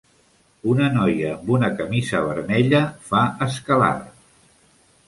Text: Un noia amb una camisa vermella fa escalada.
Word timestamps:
Un 0.71 0.79
noia 0.95 1.27
amb 1.33 1.51
una 1.57 1.69
camisa 1.81 2.23
vermella 2.31 2.81
fa 3.13 3.23
escalada. 3.49 4.13